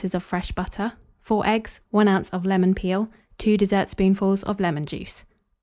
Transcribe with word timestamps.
of 0.15 0.23
fresh 0.23 0.51
butter, 0.53 0.93
4 1.19 1.45
eggs, 1.45 1.79
1 1.91 2.07
oz. 2.07 2.27
of 2.31 2.43
lemon 2.43 2.73
peel, 2.73 3.07
2 3.37 3.55
dessertspoonfuls 3.55 4.41
of 4.45 4.59
lemon 4.59 4.87
juice. 4.87 5.23